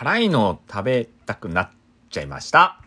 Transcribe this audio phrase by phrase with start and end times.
[0.00, 1.70] 辛いのを食べたくなっ
[2.08, 2.80] ちゃいました。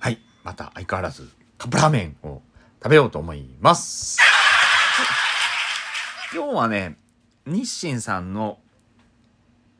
[0.00, 0.18] はい。
[0.42, 2.42] また相変わらずカップラーメンを
[2.82, 4.18] 食べようと思います。
[6.34, 6.96] 今日はね、
[7.46, 8.58] 日清さんの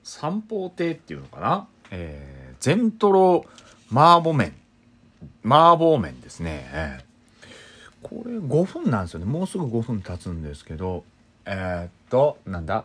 [0.04, 1.66] 三宝亭っていうのかな？
[1.90, 3.46] えー、全トロ
[3.90, 4.54] 麻婆麺。
[5.44, 6.70] 麻婆麺ですね。
[6.72, 7.09] えー
[8.02, 9.26] これ5分なんですよね。
[9.26, 11.04] もうすぐ5分経つんですけど、
[11.44, 12.84] えー、っと、なんだ？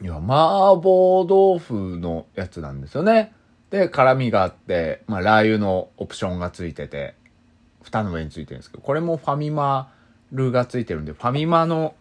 [0.00, 3.32] いや、麻婆豆腐のやつなんですよね。
[3.70, 7.14] で、辛みがあって、まあ、ラー油のオプションがついてて、
[7.82, 9.92] 蓋の上についてるんですけど、これもファミマ
[10.32, 11.94] ルがついてるんで、ファミマの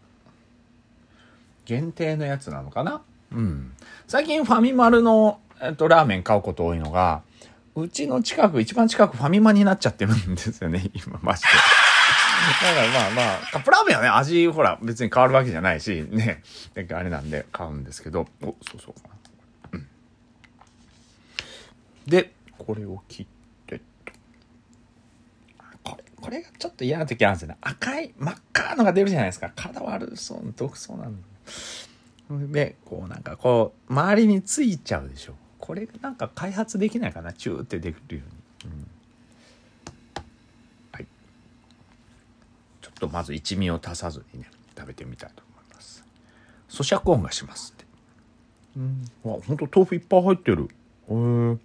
[1.66, 3.02] 限定のやつなのかな？
[3.32, 3.72] うん。
[4.08, 7.22] 最近ファミマルの、えっと、ラーメン買うこと多いのが、
[7.76, 11.50] うちの近く、一番近くファミマになっちゃってるんですよね、 今、マジで。
[11.52, 16.42] だからまあまあ、カップラーメンはね、味、ほら、別に変わるわけじゃないし、ね、
[16.74, 18.94] だかあれなんで買うんですけど、お、そうそう。
[19.74, 19.88] うん。
[22.08, 23.26] で、これを切っ
[23.68, 23.84] てと、
[25.84, 27.58] これ、これがちょっと嫌な時あるんですよね。
[27.62, 29.52] 赤い、真っ赤なのが出るじゃないですか。
[29.56, 32.52] 体悪そう、毒そうなの。
[32.52, 35.36] で、こうなんかこう、周りについちゃうでしょ。
[35.62, 38.24] これなんか開発できないかな、チューってできるよ
[38.66, 38.74] うに。
[38.74, 38.88] うん
[40.92, 41.08] はい。
[42.82, 46.04] ちょっとまず一味を足さずにね、食べてみたいと思います。
[46.68, 47.86] 咀嚼音がしますって。
[48.78, 49.12] うん。
[49.24, 50.64] わ、ほんと豆腐いっぱい入ってる。
[50.64, 50.68] へ
[51.14, 51.58] え。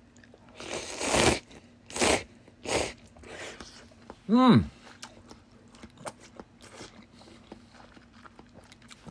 [4.29, 4.71] うん。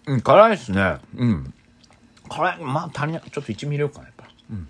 [0.07, 0.97] うん、辛いですね。
[1.15, 1.53] うん。
[2.29, 2.63] 辛い。
[2.63, 3.21] まあ、足りない。
[3.31, 4.29] ちょっと一味入れようかな、やっぱ。
[4.51, 4.67] うん。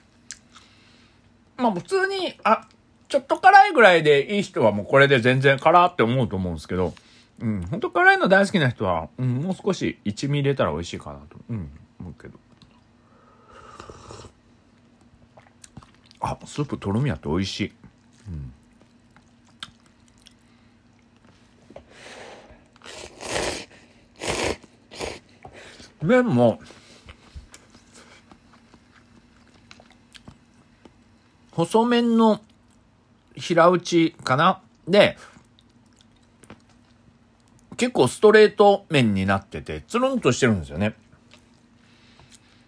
[1.57, 2.67] まあ、普通に、あ、
[3.07, 6.93] ちょっと辛いぐらいでいい人はもうこれで全然辛って思うと思うんですけど、
[7.39, 12.39] うん、本当辛いの大好きな人は、うん、もう少し一味入れたら美味しいかなと、うん、思うけど。
[16.21, 17.73] あ、スープとろみあって美味しい。
[18.27, 18.53] うん。
[26.07, 26.59] 麺も、
[31.55, 32.41] 細麺の
[33.35, 34.61] 平打ちかな？
[34.87, 35.17] で、
[37.77, 40.95] 結構ストレート麺になってて、つるんとしてるんですよね。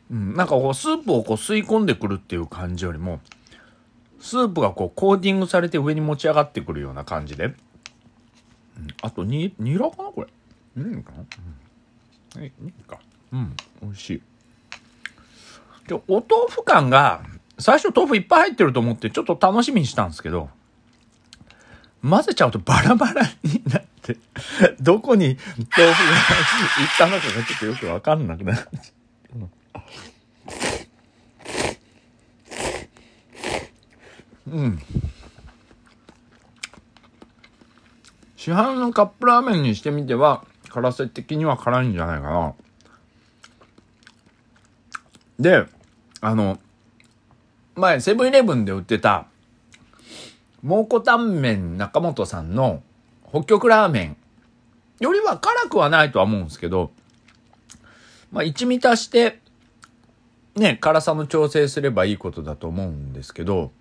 [0.10, 3.20] うん、なんかこう、スープをこう吸い込んでくるっていう感じよりも、
[4.22, 7.46] スープがこう、コーティングされて上に持ち上がってくるような感じで。
[7.46, 7.56] うん、
[9.02, 10.10] あと、に、ニラかな？
[10.12, 10.28] これ。
[10.78, 11.26] うんかな？
[12.38, 12.44] うん。
[12.44, 13.00] え、いいか。
[13.34, 14.22] うん、美味しい。
[15.88, 17.22] で、お豆腐感が、
[17.60, 20.50] 最初豆腐いっぱい入ってると思ってちょっと楽しみにしたんですけど、
[22.08, 24.18] 混ぜちゃうとバラバラになって、
[24.80, 25.38] どこに
[25.78, 26.20] 豆腐が
[26.78, 28.68] 行ったのかがちょっとよくわかんなくなっちゃう。
[34.50, 34.82] うん。
[38.38, 42.54] 市販のカップラーメンにしてみては、辛さ的には辛いんじゃないかな。
[45.40, 45.66] で、
[46.22, 46.58] あの、
[47.78, 49.28] 前、セブンイレブンで売ってた、
[50.64, 52.82] 蒙古タンメン中本さんの
[53.30, 54.18] 北極ラーメン
[55.00, 56.92] よりは辛くはないとは思うんですけど、
[58.32, 59.40] まあ一味足して、
[60.56, 63.72] ね、辛さの調整すればいいことだと思うんですけど、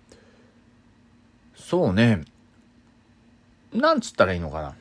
[1.55, 2.23] そうね、
[3.73, 4.75] なんつったらいいのかな。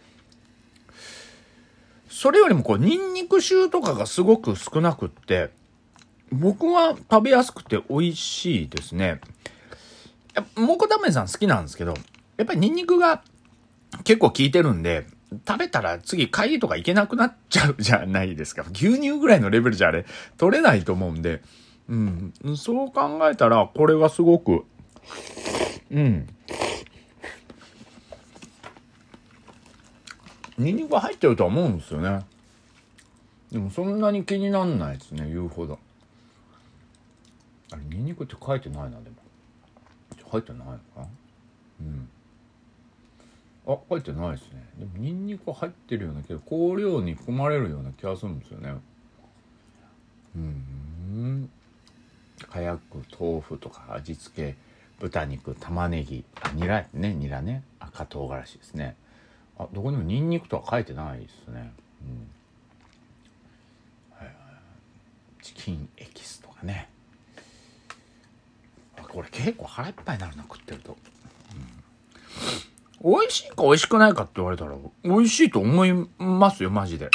[2.10, 5.50] それよりもこう、ニンニク臭とかがすごく少なくって、
[6.32, 9.20] 僕は食べやすくて美味しいですね。
[10.34, 11.94] やっぱ蒙古タメさん好きなんですけど、
[12.36, 13.22] やっぱりニンニクが
[14.04, 15.06] 結構効いてるんで、
[15.46, 18.64] 食べたら次会議とか行けなくなっちゃうじゃないですか。
[18.72, 20.04] 牛乳ぐらいのレベルじゃあれ
[20.36, 21.42] 取れないと思うんで、
[21.88, 22.32] うん。
[22.56, 24.64] そう考えたら、これはすごく、
[25.90, 26.28] うん。
[30.58, 32.24] ニンニクが入ってるとは思うんですよね。
[33.52, 35.78] でもそんなに気になんないですね、言うほど。
[37.72, 39.16] あれ、ニンニクって書いてないな、でも。
[40.30, 40.80] 入ってないのか？
[40.98, 41.06] な
[41.80, 42.08] うん。
[43.66, 44.64] あ、書いてないですね。
[44.78, 48.74] でも、ニンニク入ってるようなけど、香料に含まれるような気がするんですよね。
[50.36, 51.50] うん。
[52.48, 54.56] かやく、豆腐とか味付け、
[55.00, 57.62] 豚肉、玉ねぎ、あ、ニラね、ニラね。
[57.80, 58.96] 赤唐辛子ですね。
[59.58, 61.72] あ、どこにもニンニクとは書いてないですね。
[62.02, 62.28] うん。
[65.42, 66.88] チキンエキスとかね。
[69.30, 70.96] 結構腹いっぱいになるな食ってると、
[73.02, 74.74] 美味しいか美味しくないかって言われたら、
[75.04, 77.08] 美味しいと思いますよ、マジで。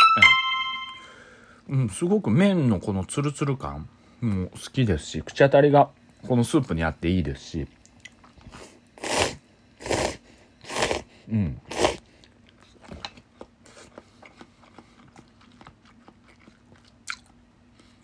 [1.70, 3.88] うん、すごく麺のこのツルツル感
[4.22, 5.90] も好きですし、口当たりが
[6.28, 7.68] このスープにあっていいですし、
[11.30, 11.62] うん。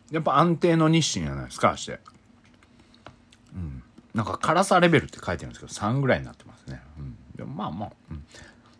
[0.09, 2.00] やっぱ安定の日清じゃないですか、して。
[4.17, 6.81] なんか辛さレベルって書いてるんですけど、3ぐらいになってますね。
[6.97, 7.15] うん。
[7.35, 8.25] でもまあまあ、うん。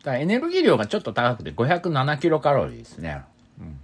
[0.04, 3.22] だエネルギー量がちょっと高くて507キロカロリーですね。
[3.60, 3.80] うん。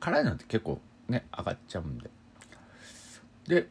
[0.00, 2.10] 辛いのって結構ね、上がっちゃうんで。
[3.48, 3.68] で、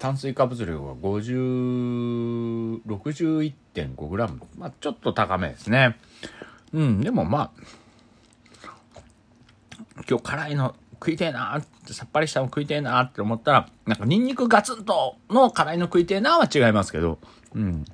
[0.00, 4.40] 炭水化物量が50、61.5グラム。
[4.58, 5.96] まあちょっと高めですね。
[6.72, 7.62] うん、でもまあ、
[10.08, 10.74] 今日辛いの
[11.04, 17.18] 食いてえなってさっぱりしたの食いてえなって思ったらなんかニンニクガツンとの辛いの食いてえなは違いますけど。
[17.54, 17.84] うん。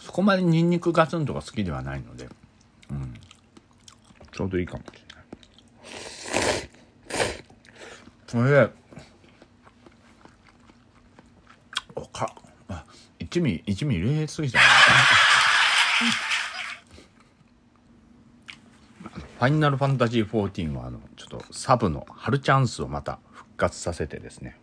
[0.00, 2.28] そこまでニンニクガツンとか好きではないので、
[2.90, 3.14] うん、
[4.32, 5.24] ちょうどいいかもしれない。
[8.26, 8.68] それで
[11.94, 12.34] おか。
[12.68, 12.84] あ
[13.20, 14.64] 一味一味入れすぎたな。
[19.44, 24.56] ファイナルファンタジー14はあのちょっとサブの春チャンスをまた復活させてですね、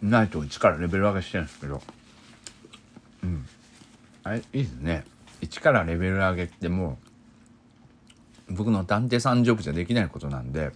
[0.00, 1.82] うん、ナイト1からレベル上げしてるんですけど。
[3.22, 3.46] うん。
[4.22, 5.04] あれいいですね。
[5.42, 6.96] 1からレベル上げっても
[8.48, 10.70] う僕の探偵さんジョブじゃできないことなんで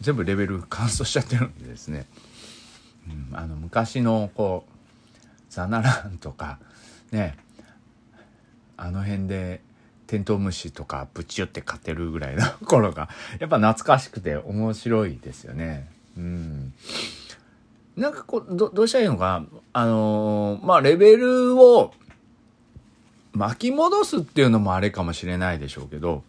[0.00, 2.06] 全部レベル乾燥しちゃってるんでですね、
[3.08, 4.77] うん、あの昔のこう
[5.50, 6.58] ザナランとか
[7.10, 7.36] ね
[8.76, 9.60] あの辺で
[10.06, 13.08] テントウムシとかブチュって勝てるぐらいの 頃が
[13.38, 15.88] やっぱ懐かしくて面白いですよね。
[16.16, 16.72] うん。
[17.96, 21.92] なんかこう、ど、どうしたらいいのかあのー、まあ、レベルを
[23.32, 26.22] 巻き戻すっていうのもあれかもしれないでしょうけど、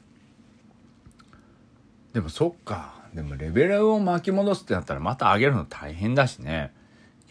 [2.13, 2.99] でもそっか。
[3.13, 6.73] でもレベルを巻き戻すってなったらまた上げるの大変だしね。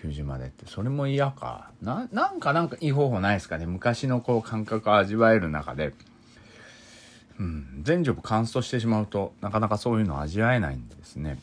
[0.03, 1.71] 90までってそれも嫌か。
[1.83, 3.67] ななんかなんかいい方法ないですかね。
[3.67, 5.93] 昔のこう感覚を味わえる中で。
[7.39, 7.81] うん。
[7.83, 11.39] 全ジョブ乾燥してしまうとなかなかそういうのを味わえないんですね。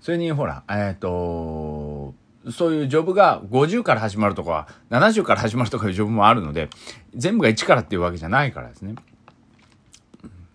[0.00, 2.14] それにほらえっ、ー、と
[2.50, 6.70] そういうジョブが50から始まるとか70から始まるとかいうジョブもあるので
[7.14, 8.94] 全部が1からっていうわけじゃないからですね。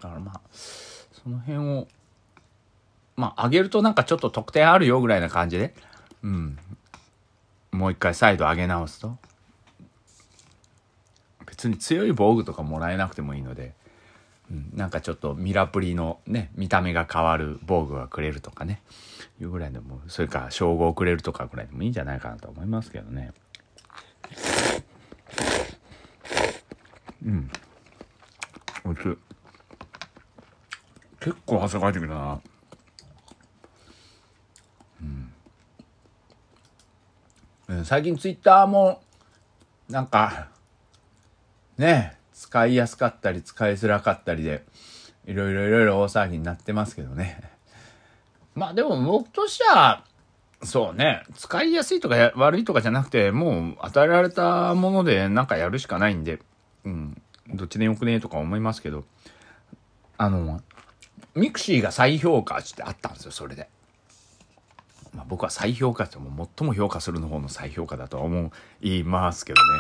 [0.02, 1.88] だからまあその辺を
[3.16, 5.76] まあ上げるとなんかちょっと得点あるよぐらいな感じで。
[6.24, 6.58] うん。
[7.74, 9.18] もう一回再度上げ直すと？
[11.46, 13.74] 別に強い防具とかもらえなくてもいいので、
[14.52, 18.82] うん、なんかちょっとミラプリのね見た目が変わる防具がくれるとかね。
[19.42, 23.34] いうぐらいでもそれから称号くれるとかぐらいでもいいんじゃないかなと思いますけどね。
[27.26, 27.50] うん。
[28.86, 29.18] おいしい。
[31.20, 32.42] 結構汗かいてきたな。
[37.86, 39.02] 最近ツイッターも、
[39.90, 40.50] なんか、
[41.78, 44.64] ね、使いやすかったり使いづらかったりで、
[45.26, 47.42] いろいろいろいろ大騒ぎになってますけどね。
[48.56, 50.04] まあでも僕としては、
[50.64, 56.40] そうね、使いやすいとか悪いとかじゃなくて、もう与えられたものでなんかやるしかないんで、
[56.84, 57.22] うん、
[57.54, 59.06] どっちでよくねえとか思いますけど、
[60.18, 60.62] あの、
[61.36, 63.70] ミクシーが再評価してあったんですよ、それで。
[65.16, 68.52] まあ、僕は再評価っても最も評価するの方の最評価だとは思
[68.82, 69.80] いますけどね、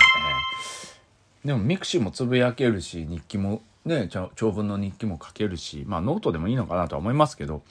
[1.43, 7.63] えー、でもミクシーもつぶやけるし日記もね長文の日記も書けるしまあノートでもいいのかなとは思いますけど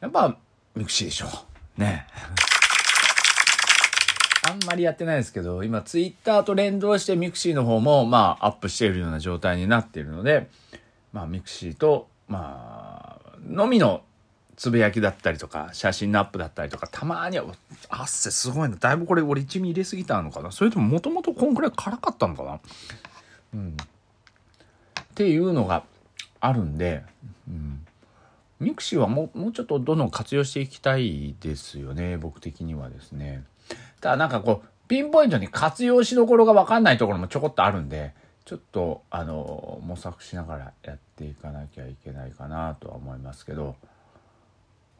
[0.00, 0.36] やっぱ
[0.74, 1.26] ミクシーでしょ。
[1.76, 2.06] ね。
[4.48, 10.48] あんまりやってないですけど今ツイッターと連動してミクシーの方もまあアップしているような状態になっているので
[11.12, 14.02] まあミクシーとまあのみの
[14.58, 17.44] つぶやきだったりとか、写真のアップだったりとか、たまには、
[17.88, 18.74] 汗すごいな。
[18.74, 22.60] だいぶこれ俺一味入れすぎたのかなそれとももともとこんくらい辛かったのかな
[23.54, 23.76] うん。
[25.00, 25.84] っていうのが
[26.40, 27.04] あるんで、
[27.46, 27.86] うん。
[28.58, 32.16] ミクシーはもうもうちょっとどんどん活用していきたいですよね。
[32.16, 33.44] 僕的にはですね。
[34.00, 38.12] ただなんかこう、ピンポイントに活用しどころがわかんないところもちょこっとあるんで、
[38.44, 43.76] ちょっとあの模索しながらやっていかなきゃいけないかなとは思いますけど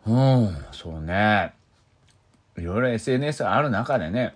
[0.06, 1.52] うん、そうね。
[2.56, 4.34] いろいろ SNS ある中でね、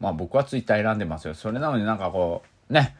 [0.00, 1.34] まあ僕はツイッター選んでますよ。
[1.34, 2.96] それなのになんかこう、ね、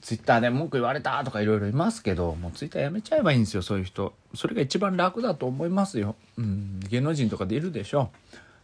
[0.00, 4.14] ツイッターで文句言われたとかいろいろいますけど、もうツイッターやめちゃえばいいんですよ、そういう人。
[4.34, 6.16] それが一番楽だと思いますよ。
[6.36, 8.10] うん、芸能人とかでいるでしょ。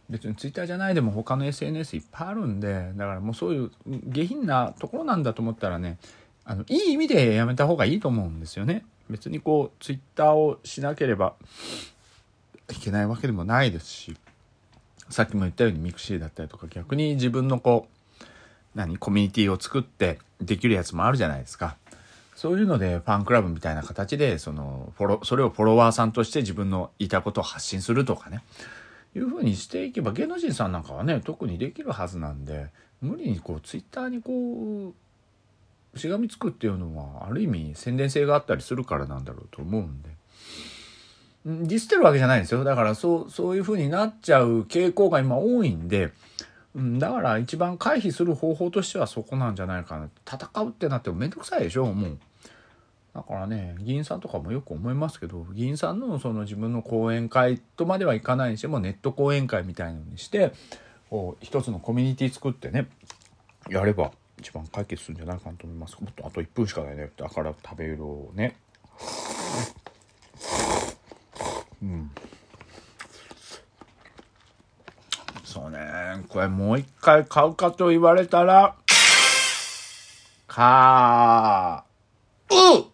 [0.09, 3.71] 別にツイッターじゃないでも他の SNS いっぱいあるんで、だからもうそういう
[4.07, 5.97] 下品なところなんだと思ったらね、
[6.45, 8.85] あの、いい意味でやめた方がいいと思うんですよね。
[9.09, 11.33] 別にこう、ツイッターをしなければ
[12.71, 14.17] いけないわけでもないですし、
[15.09, 18.27] さっきも言ったようにミクシーだったりとか逆に自分のこう、
[18.75, 21.77] 何、コミュニティを作ってできるやつもあるじゃないですか。
[22.35, 28.43] そういうのでファンクラブみたいな形で、その、フォロ、それをフォロワーさんとして自分のいたことを発信するとかね。
[29.15, 32.67] いうふうにしていけば芸能人さんなんかはね、特にできるはずなんで、
[33.01, 34.93] 無理にこう、ツイッターにこ
[35.93, 40.09] う、しがみつくっていうのは、ある意味宣伝性があったりするからなんだろうと思うんで。
[41.45, 42.63] ディスってるわけじゃないんですよ。
[42.63, 46.11] だからそう、そういう風になっちゃう傾向が今多いんで、
[46.73, 50.09] うん、だから一番回避する方法としてはそこなんじゃないかな。
[50.25, 52.17] 戦うってなってもめんどくさいでしょ、もう。
[53.13, 60.51] だからね、議員さんとかもよく思いますけど、議員さんのその自分の講演会とまではいかないにしてもネット講演会みたいなのにして、
[61.09, 62.87] こう、一つのコミュニティ作ってね、
[63.69, 65.95] やれば一番解決するんじゃないかなと思います。
[66.01, 67.09] もっとあと1分しかないね。
[67.15, 68.57] だから食べるをね。
[71.81, 72.11] うん。
[75.43, 75.79] そうね。
[76.29, 78.75] これもう一回買うかと言われたら、
[80.47, 82.85] かー、う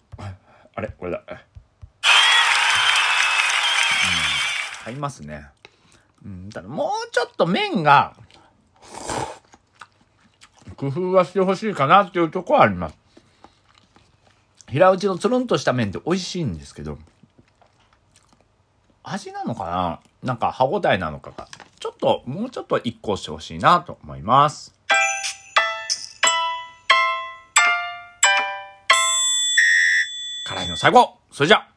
[0.76, 0.90] あれ？
[0.98, 1.20] これだ。
[1.20, 1.26] うん、
[4.84, 5.48] 買いますね。
[6.24, 8.16] うん、ただもうちょっと麺が、
[10.76, 12.96] 工夫はしてほしいかなっていうとこはあります。
[14.68, 16.98] 平打ちのつるんとした麺って美味しいんですけど、
[19.12, 20.00] 味なのかな？
[20.24, 21.48] なんか歯応えなのかが、
[21.80, 24.74] ちょっと、もうちょっと一個してほしいなと思います。
[30.46, 31.18] 辛いの最後。
[31.32, 31.68] それじゃ